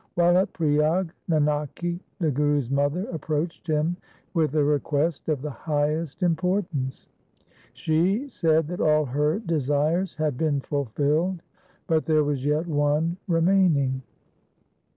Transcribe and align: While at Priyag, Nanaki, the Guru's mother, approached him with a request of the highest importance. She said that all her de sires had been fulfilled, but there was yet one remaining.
While 0.15 0.35
at 0.39 0.51
Priyag, 0.53 1.11
Nanaki, 1.29 1.99
the 2.17 2.31
Guru's 2.31 2.71
mother, 2.71 3.05
approached 3.11 3.67
him 3.67 3.97
with 4.33 4.55
a 4.55 4.63
request 4.63 5.29
of 5.29 5.43
the 5.43 5.51
highest 5.51 6.23
importance. 6.23 7.07
She 7.73 8.27
said 8.27 8.67
that 8.69 8.81
all 8.81 9.05
her 9.05 9.37
de 9.37 9.59
sires 9.61 10.15
had 10.15 10.39
been 10.39 10.59
fulfilled, 10.61 11.43
but 11.85 12.07
there 12.07 12.23
was 12.23 12.43
yet 12.43 12.65
one 12.65 13.17
remaining. 13.27 14.01